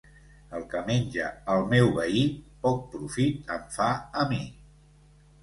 [0.59, 2.23] El que menja el meu veí,
[2.65, 3.93] poc profit em fa
[4.25, 4.43] a mi.